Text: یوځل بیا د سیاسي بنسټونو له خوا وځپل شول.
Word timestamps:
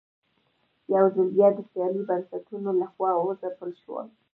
یوځل 0.93 1.27
بیا 1.35 1.47
د 1.57 1.59
سیاسي 1.71 2.01
بنسټونو 2.09 2.69
له 2.81 2.87
خوا 2.93 3.11
وځپل 3.15 3.71
شول. 3.81 4.07